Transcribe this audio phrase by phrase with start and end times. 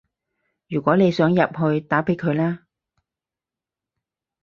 [0.67, 2.65] 如果你想入去，打畀佢啦